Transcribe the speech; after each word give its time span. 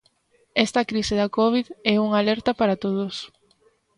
Esta 0.65 0.87
crise 0.89 1.19
da 1.21 1.33
covid 1.37 1.65
é 1.93 1.95
unha 2.05 2.17
alerta 2.21 2.51
para 2.59 2.79
todos. 2.83 3.15